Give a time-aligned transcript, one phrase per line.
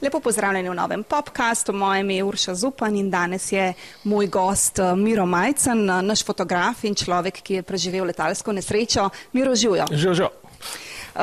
[0.00, 1.72] Lepo pozdravljeni v novem podkastu.
[1.72, 3.72] Moje ime je Urša Zupan in danes je
[4.04, 9.10] moj gost eh, Miro Majcen, eh, naš fotograf in človek, ki je preživel letalsko nesrečo.
[9.32, 9.90] Miro Žujo.
[9.92, 10.26] Živ, živ.
[11.14, 11.22] Uh,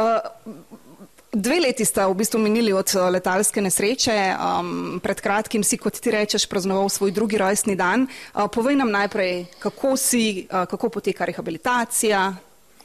[1.34, 4.16] Dve leti sta v bistvu minili od letalske nesreče.
[4.38, 8.06] Um, pred kratkim si, kot ti rečeš, praznoval svoj drugi rojstni dan.
[8.06, 12.34] Uh, povej nam najprej, kako si, uh, kako poteka rehabilitacija.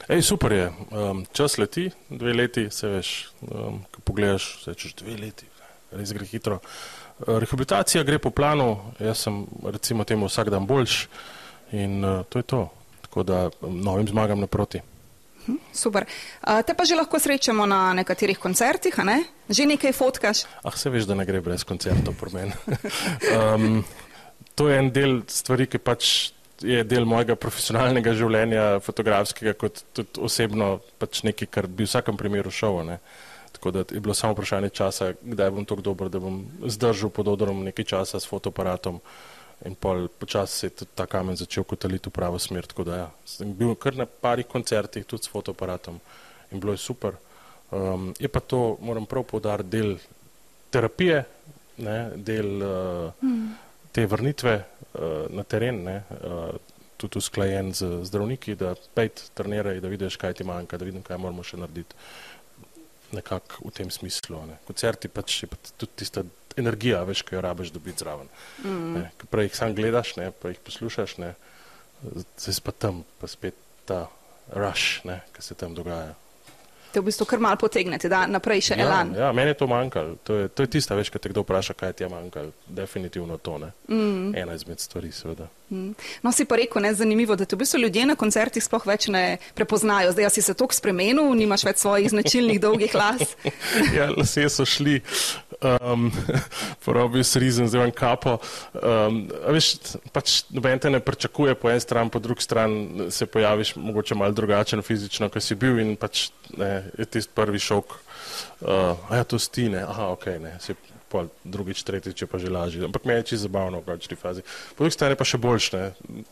[0.08, 0.72] Ej, super je.
[0.90, 5.51] Um, čas leti, dve leti, se veš, um, ko pogledaš, se češ dve leti
[5.96, 6.60] res gre hitro.
[7.22, 11.06] Eh, rehabilitacija gre po planu, jaz sem recimo temu vsak dan boljš
[11.72, 12.68] in uh, to je to.
[13.02, 14.80] Tako da novim zmagam naproti.
[15.46, 16.04] Hm, super.
[16.42, 19.24] Uh, te pa že lahko srečamo na nekaterih koncertih, ne?
[19.48, 20.44] Že nekaj fotkaš?
[20.62, 22.52] Ah, se veš, da ne gre brez koncertov por meni.
[23.36, 23.82] um,
[24.54, 26.32] to je en del stvari, ki pač
[26.62, 32.18] je del mojega profesionalnega življenja, fotografskega, kot tudi osebno pač nekaj, kar bi v vsakem
[32.18, 32.82] primeru šel.
[32.86, 33.00] Ne?
[33.52, 37.28] Tako da je bilo samo vprašanje časa, kdaj bom tako dober, da bom zdržal pod
[37.28, 39.00] odrom nekaj časa s fotoaparatom.
[39.64, 42.66] In pol počasi se je tudi ta kamen začel kotaliti v pravo smer.
[42.66, 46.00] Tako da ja, sem bil kar na parih koncertih tudi s fotoaparatom
[46.50, 47.14] in bilo je super.
[47.70, 49.96] Um, je pa to, moram prav povdariti, del
[50.70, 51.24] terapije,
[51.76, 53.54] ne, del uh, hmm.
[53.92, 56.50] te vrnitve uh, na teren, ne, uh,
[56.96, 61.18] tudi usklajen z zdravniki, da pejt treniraj, da vidiš, kaj ti manjka, da vidim, kaj
[61.18, 61.96] moramo še narediti
[63.12, 64.40] nekako v tem smislu.
[64.48, 64.58] Ne.
[64.68, 66.24] Koncerti pač je pa tudi tista
[66.56, 68.28] energija, veš, ki jo rabiš dobiti zraven.
[68.64, 69.06] Mm.
[69.30, 71.34] Prej jih sam gledaš, ne, pa jih poslušaš, ne,
[72.36, 73.56] zdaj pa tam, pa spet
[73.88, 74.06] ta
[74.52, 76.12] rush, ki se tam dogaja
[76.92, 79.14] te v bistvu kar mal potegnete, da naprej še ja, elan.
[79.18, 80.16] Ja, meni je to manjkalo.
[80.28, 82.52] To je, to je tista več, kad te kdo vpraša, kaj ti je manjkalo.
[82.68, 83.72] Definitivno to, ne.
[83.88, 84.34] Mm.
[84.38, 85.48] Ena izmed stvari, seveda.
[85.72, 85.94] Mm.
[86.22, 89.08] No, si pa rekel, ne, zanimivo, da te v bistvu ljudje na koncertih sploh več
[89.12, 90.12] ne prepoznajo.
[90.12, 93.36] Zdaj si se toliko spremenil, nimaš več svojih značilnih dolgih las.
[93.96, 95.00] ja, lasje so šli.
[95.92, 96.10] Um,
[96.84, 98.36] Porobil si rizen, zdaj imam kapo.
[98.74, 99.24] Um,
[99.54, 104.14] veš, pač noben te ne pričakuje po eni strani, po drugi strani se pojaviš mogoče
[104.18, 109.20] malo drugačen fizično, kot si bil in pač ne, je tisti prvi šok, uh, a
[109.20, 110.74] ja, to stine, aha, ok, ne, si
[111.12, 112.84] pa drugič, tretjič je pa že lažje.
[112.88, 114.40] Ampak me je čisto zabavno v končni fazi.
[114.72, 115.84] Po drugi strani pa še boljš, ne,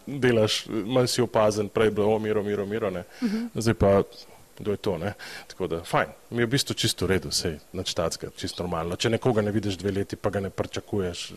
[0.09, 3.49] delaš, manj si opazen, prej bilo, o, miro, miro, miro, ne, uh -huh.
[3.61, 4.03] zdaj pa
[4.61, 4.99] kdo je to.
[4.99, 5.13] Ne?
[5.47, 8.97] Tako da, fajn, mi je v bistvu čisto v redu, sej, načtatska, čisto normalno.
[8.97, 11.33] Če nekoga ne vidiš dve leti, pa ga ne pričakuješ,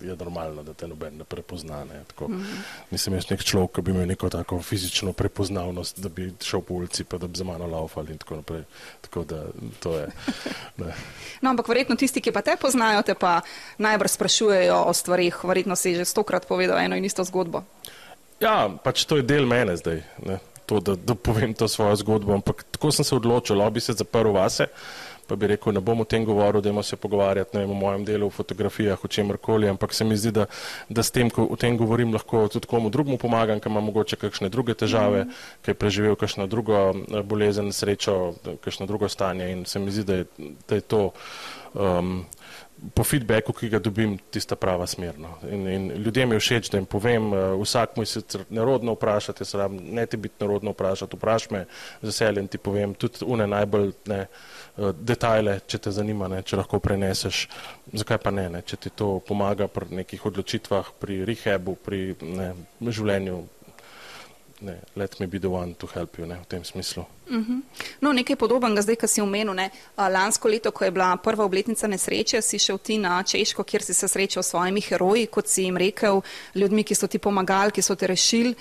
[0.00, 1.84] je normalno, da te noben ne prepozna.
[1.84, 2.02] Ne?
[2.12, 2.60] Tako, mm -hmm.
[2.90, 6.74] Nisem jaz nek človek, ki bi imel neko tako fizično prepoznavnost, da bi šel po
[6.74, 8.62] ulici, pa da bi za mano laufali in tako naprej.
[9.00, 9.44] Tako da,
[9.80, 10.08] to je.
[11.42, 13.40] no, ampak verjetno tisti, ki pa te poznajo, te pa
[13.78, 17.64] najbrž sprašujejo o stvarih, verjetno si že stokrat povedal eno in isto zgodbo.
[18.40, 20.02] Ja, pač to je del mene zdaj.
[20.26, 20.38] Ne?
[20.68, 22.34] To, da, da povem to svojo zgodbo.
[22.36, 24.68] Ampak tako sem se odločil, da bi se zaprl vase,
[25.28, 28.04] pa bi rekel, ne bom o tem govoril, da imamo se pogovarjati vem, o mojem
[28.04, 30.46] delu, o fotografijah, o čem koli, ampak se mi zdi, da,
[30.88, 34.16] da s tem, ko o tem govorim, lahko tudi komu drugmu pomagam, ki ima mogoče
[34.16, 35.44] kakšne druge težave, mm.
[35.64, 40.04] ki je preživel kakšno drugo eh, bolezen, srečo, kakšno drugo stanje in se mi zdi,
[40.04, 41.10] da je, da je to.
[41.74, 42.24] Um,
[42.94, 45.18] po feedbacku, ki ga dobim, tista prava smer.
[45.18, 45.34] No.
[45.50, 49.54] In, in ljudem je všeč, da jim povem, uh, vsak mu je nerodno vprašati, jaz
[49.58, 51.64] rabim ne ti biti nerodno vprašati, vpraš me
[52.02, 54.20] z veseljem ti povem, tudi une najbolj ne,
[54.76, 57.48] uh, detajle, če te zanima, ne, če lahko preneseš,
[57.92, 62.52] zakaj pa ne, ne, če ti to pomaga pri nekih odločitvah, pri rehabu, pri ne,
[62.80, 63.42] življenju,
[64.60, 67.04] ne, let me be the one to help you ne, v tem smislu.
[67.26, 67.52] Uh mhm.
[67.52, 67.62] -huh.
[68.00, 69.54] No, nekaj podobnega zdaj, kar si omenil.
[69.54, 69.70] Ne.
[69.96, 73.94] Lansko leto, ko je bila prva obletnica nesreče, si šel ti na Češko, kjer si
[73.94, 76.20] se srečal s svojimi heroji, kot si jim rekel,
[76.54, 78.54] ljudmi, ki so ti pomagali, ki so te rešili.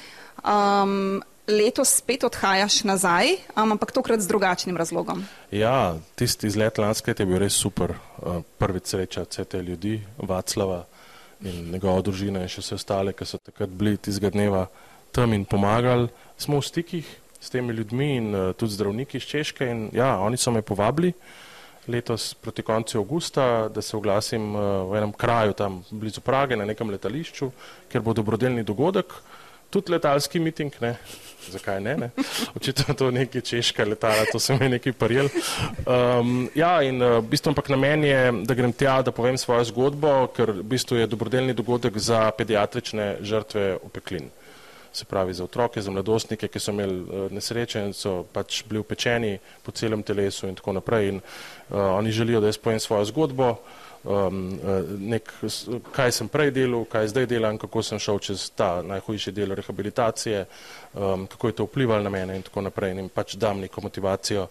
[0.44, 5.26] Um, letos spet odhajaš nazaj, ampak tokrat z drugačnim razlogom.
[5.52, 7.94] Ja, tisti izlet lansko leto je bil res super.
[8.58, 10.86] Prvi sreča vse te ljudi, Vaclava
[11.42, 14.68] in njegova družina in še vse ostale, ki so takrat bili tistega dneva
[15.12, 16.08] tam in pomagali.
[16.38, 17.08] Smo v stikih
[17.40, 21.14] s temi ljudmi in uh, tudi zdravniki iz Češke in ja, oni so me povabili
[21.88, 24.62] letos proti koncu avgusta, da se oglasim uh,
[24.92, 27.52] v enem kraju tam blizu Prage na nekem letališču,
[27.92, 29.14] ker bo dobrodelni dogodek,
[29.70, 30.96] tudi letalski miting, ne,
[31.48, 32.10] zakaj ne, ne,
[32.56, 35.30] očitno to nekaj češka letala, to se mi je nekaj parjel.
[35.86, 39.64] Um, ja, in uh, v bistvu ampak namen je, da grem tja, da povem svojo
[39.72, 44.28] zgodbo, ker v bistvu je dobrodelni dogodek za pediatrične žrtve opeklin
[44.94, 48.80] se pravi za otroke, za mladostnike, ki so imeli uh, nesreče in so pač bili
[48.80, 51.10] upečeni po celem telesu in tako naprej.
[51.10, 53.56] In uh, oni želijo, da jaz povem svojo zgodbo,
[54.04, 54.60] um,
[55.00, 55.32] nek,
[55.92, 60.46] kaj sem prej delal, kaj zdaj delam, kako sem šel čez ta najhujši del rehabilitacije,
[60.94, 62.96] um, kako je to vplivalo na mene in tako naprej.
[62.98, 64.48] In pač dam neko motivacijo,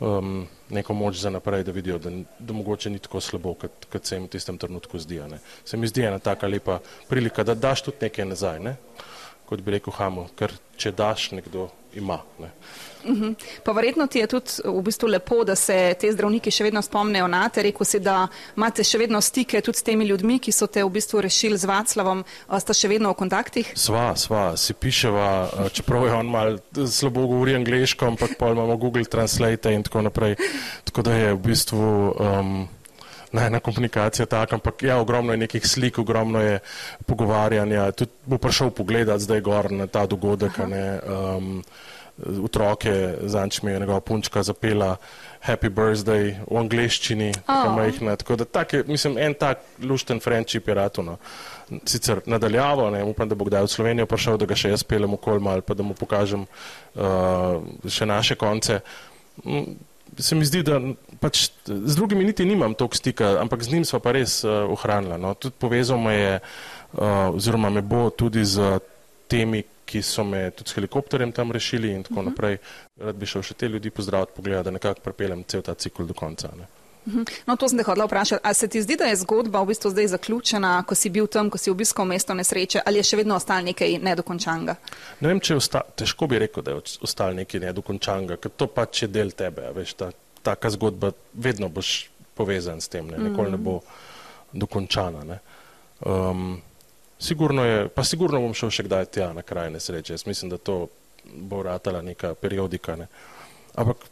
[0.00, 4.04] um, neko moč za naprej, da vidijo, da, da mogoče ni tako slabo, kot, kot
[4.04, 5.20] se jim v tistem trenutku zdi.
[5.30, 5.40] Ne.
[5.64, 8.76] Se mi zdi ena taka lepa prilika, da daš tudi nekaj nazaj, ne.
[9.46, 12.18] Kot bi rekel Hamo, ker če daš, nekdo ima.
[12.38, 12.50] Ne.
[13.06, 13.32] Mhm.
[13.64, 17.28] Pa verjetno ti je tudi v bistvu lepo, da se te zdravniki še vedno spomnejo
[17.30, 17.62] na te.
[17.62, 18.26] Rekl si, da
[18.56, 21.70] imate še vedno stike tudi s temi ljudmi, ki so te v bistvu rešili z
[21.70, 22.24] Vaclavom.
[22.58, 23.72] Sta še vedno v kontaktih?
[23.78, 29.06] Sva, sva, si piševa, čeprav je on mal slabo govori angliško, ampak pa imamo Google
[29.06, 30.36] Translate in tako naprej.
[30.84, 31.86] Tako da je v bistvu.
[32.18, 32.56] Um,
[33.32, 36.58] Ne, ena komunikacija taka, ampak ja, ogromno je nekih slik, ogromno je
[37.06, 37.90] pogovarjanja.
[37.92, 40.58] Tudi bo prišel pogledat zdaj gor na ta dogodek.
[40.68, 41.62] Ne, um,
[42.44, 44.96] otroke, zanč mi je njegova punčka zapela
[45.46, 47.74] Happy Birthday v angleščini, tako oh.
[47.76, 48.16] majhna.
[48.16, 51.18] Tako da tak je, mislim, en tak lušten friendship je ratuno.
[51.84, 55.12] Sicer nadaljavo, ne, upam, da bo kdaj v Slovenijo prišel, da ga še jaz pelem
[55.12, 58.80] v kolma ali pa da mu pokažem uh, še naše konce.
[60.18, 60.80] Se mi zdi, da
[61.20, 65.18] pač z drugimi niti nimam toliko stika, ampak z njim sva pa res uh, ohranila.
[65.20, 65.34] No.
[65.34, 68.78] Tudi povezal me je, uh, oziroma me bo tudi z
[69.28, 72.28] temi, ki so me tudi s helikopterjem tam rešili in tako uh mhm.
[72.28, 72.32] -huh.
[72.32, 72.56] naprej.
[72.96, 76.14] Rad bi šel še te ljudi pozdraviti, pogledati, da nekako prepeljem cel ta cikl do
[76.14, 76.48] konca.
[76.58, 76.66] Ne.
[77.46, 78.42] No, to sem te hodila vprašati.
[78.42, 81.50] A se ti zdi, da je zgodba v bistvu zdaj zaključena, ko si bil tam,
[81.50, 84.76] ko si obiskal mesto nesreče, ali je še vedno ostal nekaj nedokončanga?
[85.20, 88.66] Ne vem, če je ostal, težko bi rekel, da je ostal nekaj nedokončanga, ker to
[88.66, 90.10] pač je del tebe, veš, ta,
[90.46, 93.80] taka zgodba, vedno boš povezan s tem, ne, nikoli ne bo
[94.52, 95.24] dokončana.
[95.24, 95.42] Ne.
[96.04, 96.56] Um,
[97.18, 100.12] Sigurno je, pa sigurno bom šel še kdaj tja na kraj nesreče.
[100.12, 100.88] Jaz mislim, da to
[101.24, 102.96] bo ratala neka periodika.
[103.00, 103.06] Ne.
[103.72, 104.04] Ampak,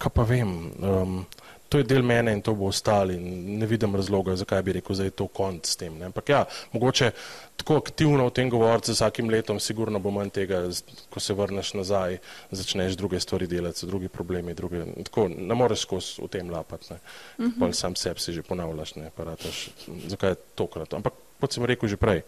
[0.00, 1.18] kaj pa vem, um,
[1.68, 4.96] to je del mene in to bo ostalo in ne vidim razloga, zakaj bi rekel,
[4.96, 5.98] da je to konc s tem.
[5.98, 6.06] Ne.
[6.06, 7.10] Ampak ja, mogoče
[7.56, 10.62] tako aktivno o tem govoriti z vsakim letom, sigurno bo manj tega,
[11.10, 12.18] ko se vrneš nazaj,
[12.50, 16.92] začneš druge stvari delati, drugi problemi, druge, tako ne moreš skozi v tem lapati.
[16.92, 16.98] Ne.
[17.38, 17.58] Uh -huh.
[17.60, 19.68] Pa sam sebi si že ponavljaš, ne, pa rataš,
[20.06, 20.94] zakaj tokrat.
[20.94, 22.22] Ampak kot sem rekel že prej,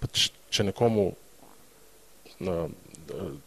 [0.00, 1.12] pač, če nekomu
[2.38, 2.68] na,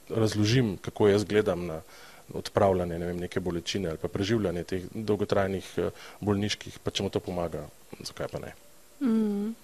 [0.09, 1.81] razložim, kako jaz gledam na
[2.33, 7.09] odpravljanje ne vem, neke bolečine ali pa preživljanje teh dolgotrajnih eh, bolniških, pa če mu
[7.09, 7.67] to pomaga,
[7.99, 8.55] zakaj pa ne.
[9.01, 9.55] Mm.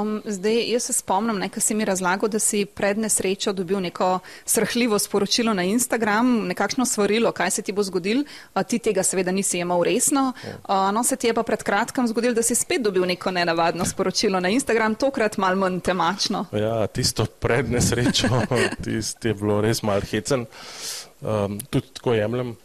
[0.00, 4.18] Um, zdaj, jaz se spomnim, nekaj si mi razlagal, da si pred nesrečo dobil neko
[4.44, 8.20] srhljivo sporočilo na Instagram, nekakšno svarilo, kaj se ti bo zgodil.
[8.54, 10.32] Uh, ti tega seveda nisi imel resno.
[10.44, 13.84] Uh, no, se ti je pa pred kratkim zgodil, da si spet dobil neko nenavadno
[13.84, 16.44] sporočilo na Instagram, tokrat mal manj temačno.
[16.52, 18.28] Ja, tisto pred nesrečo,
[18.84, 20.44] tisto je bilo res mal hecen.
[21.20, 22.56] Um, tudi tako jemljem.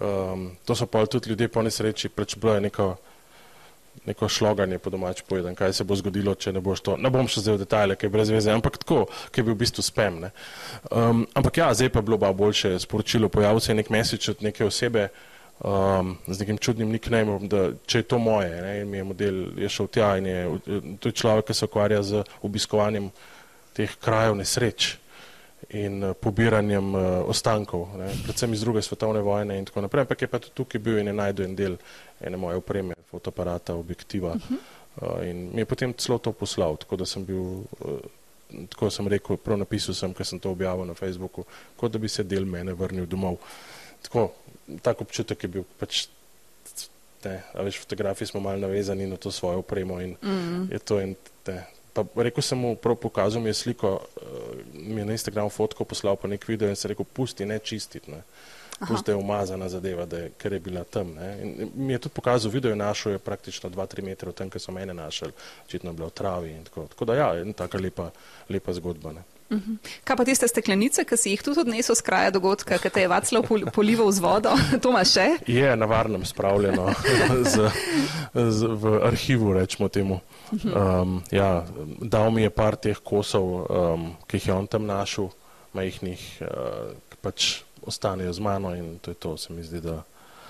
[0.00, 2.96] Um, to so pa tudi ljudje po nesreči, preč bilo je neko
[4.06, 6.96] neko šloganje po domač povedan, kaj se bo zgodilo, če ne boš to.
[6.96, 9.04] Ne bom še zdaj v detajle, kaj je brez veze, ampak tako,
[9.34, 10.22] kaj bil v bistvu spem.
[10.88, 14.28] Um, ampak ja, zdaj pa je bilo pa boljše sporočilo, pojavil se je nek mesec
[14.32, 15.08] od neke osebe
[15.60, 19.42] um, z nekim čudnim nicknameom, da če je to moje, ne, in mi je model
[19.60, 20.40] je šel tja in je,
[21.02, 23.10] to je človek, ki se ukvarja z obiskovanjem
[23.76, 24.94] teh krajev nesreč
[25.70, 30.22] in uh, pobiranjem uh, ostankov, ne, predvsem iz druge svetovne vojne in tako naprej, ampak
[30.22, 31.76] je pa tudi tukaj bil in je najdel en del
[32.20, 34.58] ene moje opreme, fotoaparata, objektiva uh -huh.
[35.02, 37.62] uh, in mi je potem celo to poslal, tako da sem bil,
[38.68, 41.44] tako sem rekel, prav napisal sem, ker sem to objavil na Facebooku,
[41.76, 43.36] kot da bi se del mene vrnil domov.
[44.02, 44.32] Tako,
[44.82, 46.08] tak občutek je bil pač,
[47.24, 50.30] ne, a veš, fotografiji smo malo navezani na to svojo opremo in mhm.
[50.30, 50.72] -huh.
[50.72, 51.14] je to en,
[51.46, 55.50] ne, Pa rekel sem mu, prav pokazal mi je sliko, uh, mi je na Instagramu
[55.50, 58.22] fotko poslal pa nek video in se rekel, pusti, ne čistiti, ne.
[58.88, 61.32] Pusti je umazana zadeva, da je, ker je bila tam, ne.
[61.42, 64.72] In mi je tudi pokazal, video našel, je praktično 2-3 metre od tam, ker so
[64.72, 65.32] mene našli,
[65.66, 66.86] očitno je bila v travi in tako.
[66.94, 68.10] Tako da ja, taka lepa,
[68.48, 69.26] lepa zgodba, ne.
[69.50, 69.78] Mhm.
[70.06, 73.10] Kaj pa tiste steklenice, ki si jih tudi odnesel z kraja dogodka, ki te je
[73.10, 74.54] Vaclav polival z vodo?
[74.82, 75.26] To ima še?
[75.50, 76.86] Je na varnem spravljeno
[77.52, 77.70] z,
[78.34, 80.20] z, v arhivu, rečemo temu.
[80.52, 81.66] Um, ja,
[81.98, 85.30] dal mi je par teh kosov, um, ki jih je on tam našel,
[85.74, 87.50] majhnih, uh, ki pač
[87.86, 90.02] ostanejo z mano in to je to, se mi zdi, da,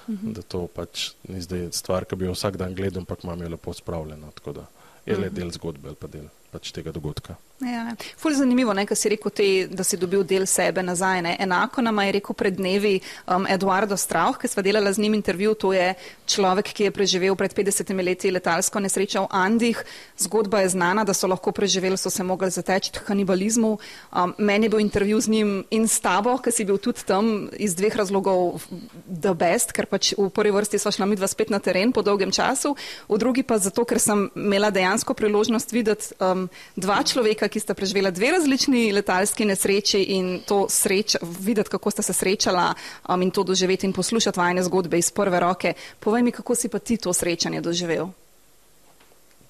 [0.09, 3.53] da to pač ni zdaj stvar, ki bi jo vsak dan gledal, ampak imam jo
[3.53, 4.65] lepo spravljeno, tako da
[5.07, 7.37] je le del zgodbe ali pa del pač tega dogodka.
[7.61, 11.21] Ja, ful zanimivo, ne, si rekel, te, da si dobil del sebe nazaj.
[11.21, 11.35] Ne.
[11.45, 12.95] Enako nam je rekel pred dnevi
[13.29, 15.53] um, Eduardo Strauch, ki sva delala z njim intervju.
[15.61, 15.91] To je
[16.25, 19.83] človek, ki je preživel pred 50 leti letalsko nesrečo v Andih.
[20.17, 23.75] Zgodba je znana, da so lahko preživeli, so se mogli zateči k kanibalizmu.
[23.77, 27.51] Um, meni je bil intervju z njim in s tabo, ki si bil tudi tam
[27.61, 28.65] iz dveh razlogov
[29.05, 32.33] the best, ker pač v prvi vrsti sva šla midva spet na teren po dolgem
[32.33, 32.73] času,
[33.05, 37.75] v drugi pa zato, ker sem imela dejansko priložnost videti um, dva človeka, ki sta
[37.75, 42.71] preživela dve različni letalski nesreči in to sreč, videti, kako sta se srečala
[43.09, 45.75] um, in to doživeti in poslušati vajne zgodbe iz prve roke.
[46.01, 48.09] Povej mi, kako si pa ti to srečanje doživel?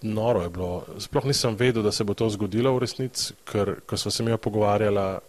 [0.02, 0.84] Noro je bilo.
[0.98, 4.36] Sploh nisem vedel, da se bo to zgodilo v resnici, ker ko smo se mi
[4.36, 5.20] pogovarjala,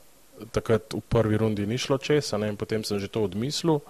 [0.52, 3.84] takrat v prvi rundi ni šlo česa in potem sem že to odmislil.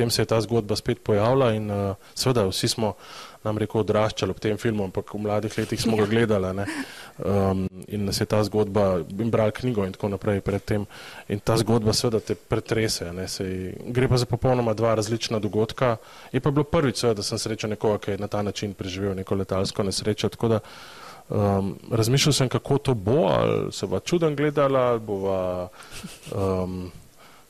[0.00, 2.94] Potem se je ta zgodba spet pojavila in uh, seveda vsi smo
[3.44, 6.08] nam rekel, odraščali ob tem filmu, ampak v mladih letih smo ga ja.
[6.08, 6.64] gledali
[7.20, 10.86] um, in nas je ta zgodba, in brali knjigo in tako naprej predtem.
[11.28, 13.10] In ta zgodba seveda te pretrese.
[13.28, 15.98] Sej, gre pa za popolnoma dva različna dogodka.
[16.32, 19.12] Je pa bilo prvič, seveda, da sem srečal nekoga, ki je na ta način preživel
[19.20, 20.32] neko letalsko nesrečo.
[20.32, 20.62] Tako da
[21.28, 25.68] um, razmišljal sem, kako to bo, ali se bo čuden gledala, ali bova.
[26.32, 26.88] Um,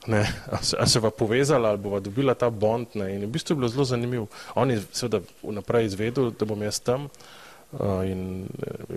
[0.06, 0.32] ne,
[0.80, 2.86] a se, va povezala ali bova dobila ta bond.
[2.94, 4.26] Ne, in v bistvu je bilo zelo zanimivo.
[4.54, 7.08] On je seveda vnaprej izvedel, da bom jaz tam
[7.72, 8.96] uh, in uh,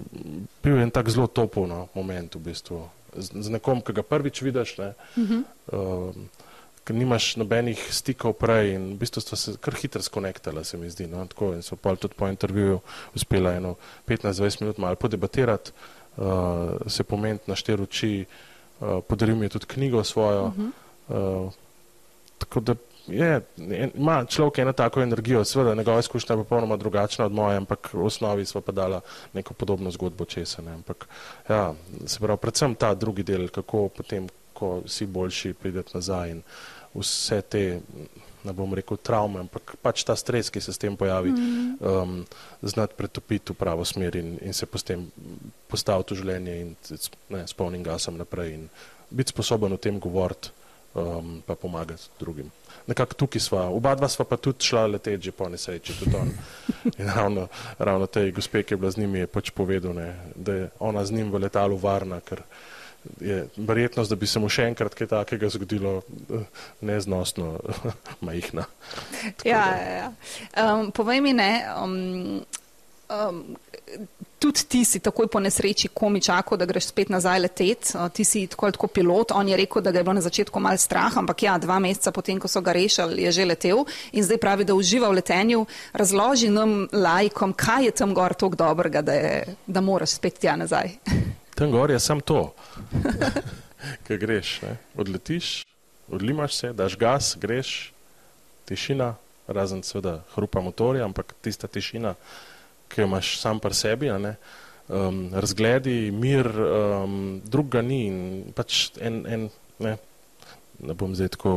[0.64, 2.88] bil je en tak zelo topov no, moment v bistvu.
[3.14, 5.44] Z, z nekom, ki ga prvič vidiš, ne, uh -huh.
[5.74, 6.16] uh,
[6.84, 10.90] ker nimaš nobenih stikov prej in v bistvu sta se kar hitro skonektala, se mi
[10.90, 11.08] zdi.
[11.08, 12.80] No, tako, in so pa tudi po intervjuju
[13.16, 13.76] uspela eno
[14.08, 15.72] 15-20 minut malo podebatirati,
[16.18, 16.26] uh,
[16.88, 18.26] se pomeniti na štiri oči,
[18.80, 20.46] uh, podaril mi je tudi knjigo svojo.
[20.46, 20.72] Uh -huh.
[21.10, 21.52] Uh,
[22.38, 22.76] tako da
[23.08, 23.42] je,
[23.96, 28.06] ima človek eno tako energijo, seveda njegova izkušnja je popolnoma drugačna od moje, ampak v
[28.06, 29.02] osnovi smo pa dala
[29.34, 30.62] neko podobno zgodbo česa.
[30.62, 30.72] Ne.
[30.72, 31.08] Ampak
[31.50, 31.74] ja,
[32.06, 36.42] se pravi, predvsem ta drugi del, kako potem, ko si boljši, prideti nazaj in
[36.94, 37.80] vse te,
[38.44, 42.02] ne bom rekel, travme, ampak pač ta stres, ki se s tem pojavi, mm -hmm.
[42.04, 42.26] um,
[42.62, 45.12] znati pretopiti v pravo smer in, in se potem
[45.68, 46.76] postaviti v življenje in
[47.30, 48.70] ne, s polnim gasom naprej in
[49.10, 50.50] biti sposoben o tem govoriti
[50.94, 52.52] um, pa pomagati drugim.
[52.88, 56.32] Nekako tukaj sva, oba dva sva pa tudi šla leteči po nesreči, tudi on.
[56.98, 57.48] In ravno,
[57.80, 61.06] ravno tej gospe, ki je bila z njimi, je pač povedal, ne, da je ona
[61.06, 62.44] z njim v letalu varna, ker
[63.20, 66.46] je verjetnost, da bi se mu še enkrat kaj takega zgodilo, eh,
[66.82, 67.58] neznosno
[68.26, 68.66] majhna.
[69.44, 70.12] Ja, ja, ja.
[70.60, 71.52] Um, povej mi ne,
[71.84, 72.46] um,
[73.12, 73.44] um,
[74.44, 78.44] tudi ti si takoj po nesreči komi čakal, da greš spet nazaj letet, ti si
[78.52, 81.46] tako tako pilot, on je rekel, da ga je bilo na začetku mal strah, ampak
[81.48, 84.76] ja, dva meseca potem, ko so ga rešili, je že letel in zdaj pravi, da
[84.76, 85.64] uživa v letenju.
[85.96, 90.58] Razloži nam lajkom, kaj je tam gor tako dobrega, da, je, da moraš spet tja
[90.60, 90.98] nazaj.
[91.54, 92.50] Tam gor je sam to,
[94.08, 94.78] kaj greš, ne?
[94.98, 95.62] odletiš,
[96.10, 97.94] odlimaš se, daš gas, greš,
[98.66, 99.14] tišina,
[99.48, 102.16] razen seveda hrupa motorja, ampak tista tišina
[102.90, 108.18] ki jo imaš sam pri sebi, um, razgledi, mir, um, druga ni in
[108.56, 109.48] pač en, en
[109.80, 109.96] ne,
[110.84, 111.54] ne bom zdaj tako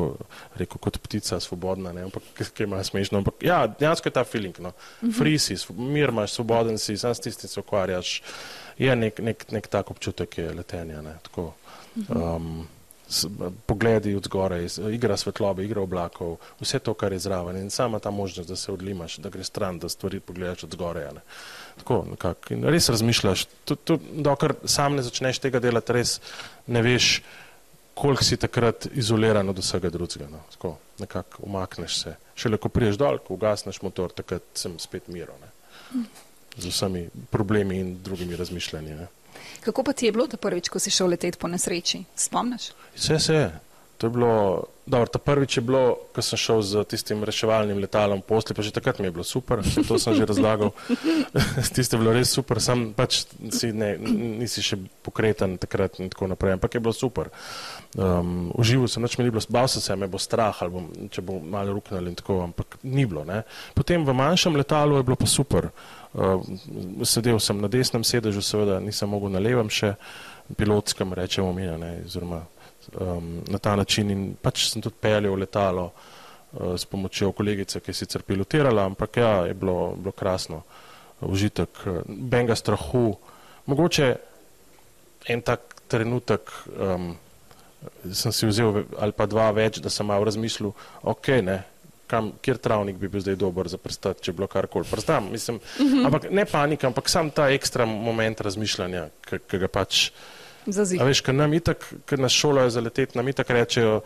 [0.56, 4.58] rekel kot ptica, svobodna, ne, ampak ki ima smešno, ampak ja, dejansko je ta feeling,
[4.62, 5.16] no, mhm.
[5.18, 8.20] free si, mir imaš, svoboden si, sam s tistim se ukvarjaš,
[8.78, 11.52] je nek, nek, nek tak občutek je letenja, ne, tako.
[11.96, 12.22] Mhm.
[12.22, 12.66] Um,
[13.66, 18.10] pogledi od zgoraj, igra svetlobe, igra oblakov, vse to, kar je zraven in sama ta
[18.10, 21.08] možnost, da se odlimaš, da greš stran, da stvari pogledaš od zgoraj.
[21.78, 23.46] Tako, nekak, in res razmišljaš,
[24.12, 26.20] dokler sam ne začneš tega delati, res
[26.66, 27.20] ne veš,
[27.96, 30.28] koliko si takrat izoliran od vsega drugega.
[30.30, 30.42] No.
[30.52, 32.16] Tako, nekako umakneš se.
[32.34, 35.32] Šele ko priješ dol, ko ugasneš motor, takrat sem spet miro.
[35.40, 36.04] Ne.
[36.56, 38.98] Z vsemi problemi in drugimi razmišljanji.
[38.98, 39.06] Ne.
[39.64, 42.04] Kako pa ti je bilo ta prvič, ko si šel leteti po nesreči?
[42.16, 42.70] Spomniš?
[42.96, 43.48] Vse se je.
[43.98, 48.20] To je bilo, dobro, ta prvič je bilo, ko sem šel z tistim reševalnim letalom
[48.20, 50.76] posli, pa že takrat mi je bilo super, še to sem že razlagal.
[51.76, 53.24] Tiste je bilo res super, sam pač
[53.56, 53.96] si ne,
[54.36, 57.32] nisi še pokreten takrat in tako naprej, ampak je bilo super.
[57.96, 60.92] Um, užival sem, noč mi ni bilo, bal sem se, me bo strah ali bom,
[61.08, 63.24] če bo malo ruknil in tako, ampak ni bilo.
[63.24, 63.48] Ne.
[63.72, 65.72] Potem v manjšem letalu je bilo pa super.
[66.16, 66.40] Uh,
[67.04, 69.92] sedel sem na desnem sedežu, seveda nisem mogel na levem še,
[70.56, 72.38] pilotskem rečemo mi, ne, oziroma
[72.96, 77.92] um, na ta način in pač sem tudi peljal letalo uh, s pomočjo kolegice, ki
[77.92, 80.62] je sicer pilotirala, ampak ja, je bilo, bilo krasno,
[81.20, 83.10] užitek, benga strahu,
[83.68, 84.08] mogoče
[85.28, 87.12] en tak trenutek um,
[88.12, 90.72] sem si vzel ali pa dva več, da sem malo razmislil,
[91.04, 91.60] ok, ne,
[92.06, 94.86] kam, kjer travnik bi bil zdaj dober za prstati, če bi bilo karkoli.
[94.90, 96.06] Prstam, mislim, uh -huh.
[96.06, 99.08] ampak ne panika, ampak sam ta ekstra moment razmišljanja,
[99.48, 100.10] ki ga pač.
[100.66, 100.98] Zazi.
[101.00, 104.00] A veš, ker nam itak, ker nas šolajo za letet, nam itak rečejo,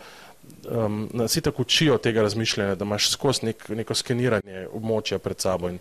[0.69, 5.69] um, nas itak učijo tega razmišljanja, da imaš skozi nek, neko skeniranje območja pred sabo
[5.69, 5.79] in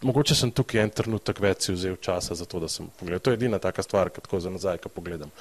[0.00, 3.20] mogoče sem tukaj en trenutek več si vzel časa za to, da sem pogledal.
[3.20, 5.32] To je edina taka stvar, ki tako za nazaj, ko pogledam.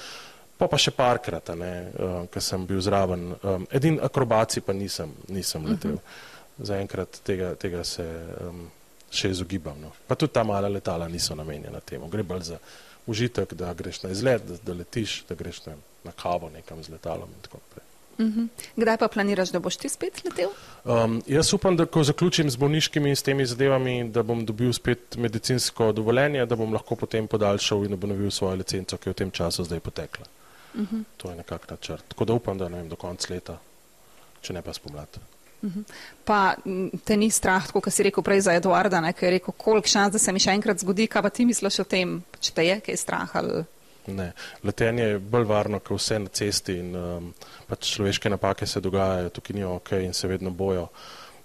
[0.58, 3.30] Pa pa še parkrat, uh, ker sem bil zraven.
[3.44, 5.72] Um, edin akrobaci pa nisem, nisem mhm.
[5.72, 5.92] letel.
[5.92, 6.34] Uh -huh.
[6.68, 8.04] Zaenkrat tega, tega se
[8.42, 8.70] um,
[9.12, 9.78] še izogibam.
[9.82, 9.92] No.
[10.08, 12.08] Pa tudi ta mala letala niso namenjena temu.
[12.08, 12.58] Gre bolj za
[13.08, 15.74] užitek, da greš na izlet, da, da letiš, da greš na,
[16.04, 17.84] na kavo nekam z letalom in tako naprej.
[18.18, 18.40] Uh mhm.
[18.40, 18.48] -huh.
[18.76, 20.50] Kdaj pa planiraš, da boš ti spet letel?
[20.86, 24.74] Um, jaz upam, da ko zaključim z bolniškimi in s temi zadevami, da bom dobil
[24.74, 29.16] spet medicinsko dovoljenje, da bom lahko potem podaljšal in obnovil svojo licenco, ki je v
[29.16, 30.26] tem času zdaj potekla.
[30.78, 30.96] Uh mhm.
[30.96, 31.04] -huh.
[31.18, 32.04] To je nekak načrt.
[32.08, 33.58] Tako da upam, da ne vem do konca leta,
[34.42, 35.08] če ne pa spomlad.
[35.62, 35.80] Uh mhm.
[35.80, 35.94] -huh.
[36.26, 36.56] Pa
[37.06, 40.20] te ni strah, kot si rekel prej za Eduarda, ki je rekel, koliko šans, da
[40.20, 42.98] se mi še enkrat zgodi, kaj pa ti misliš o tem, če te je kaj
[42.98, 43.64] strah ali.
[44.08, 44.32] Ne,
[44.64, 47.34] letenje je bolj varno, kot vse na cesti in um,
[47.68, 50.88] pač človeške napake se dogajajo, tukaj ni ok in se vedno bojo.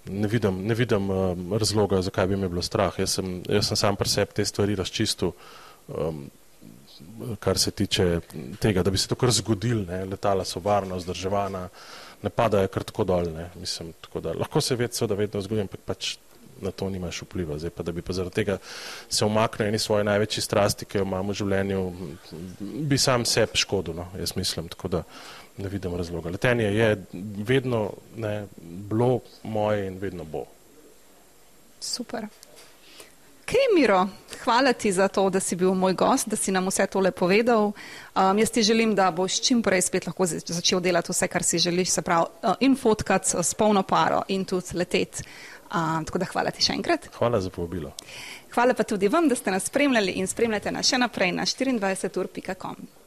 [0.05, 2.99] Ne vidim, ne vidim um, razloga, zakaj bi me bilo strah.
[2.99, 5.31] Jaz sem, jaz sem sam pri sebi te stvari razčistil,
[5.87, 6.29] um,
[7.39, 8.19] kar se tiče
[8.59, 10.03] tega, da bi se to kar zgodil, ne.
[10.05, 11.67] letala so varna, vzdrževana,
[12.23, 13.31] ne padajo kar tako dol.
[13.55, 16.15] Mislim, tako da, lahko se ved, seveda vedno zgodi, ampak pač
[16.61, 17.57] na to nimaš vpliva.
[17.59, 18.57] Zdaj pa, da bi pa zaradi tega
[19.09, 21.81] se omaknil eni svoje največji strasti, ki jo imamo v življenju,
[22.89, 25.03] bi sam sebi škodil, no, jaz mislim, tako da
[25.57, 26.29] ne vidim razloga.
[26.29, 26.95] Letenje je
[27.45, 30.45] vedno ne, bilo moje in vedno bo.
[31.79, 32.27] Super.
[33.45, 34.07] Kremiro,
[34.43, 37.71] hvala ti za to, da si bil moj gost, da si nam vse tole povedal.
[38.15, 41.59] Um, jaz ti želim, da boš čim prej spet lahko začel delati vse, kar si
[41.59, 45.23] želiš, se pravi, uh, in fotkati s polno paro in tudi leteti.
[45.73, 47.09] Uh, tako da hvala ti še enkrat.
[47.17, 47.93] Hvala za povabilo.
[48.53, 53.02] Hvala pa tudi vam, da ste nas spremljali in spremljate nas še naprej na 24ur.com.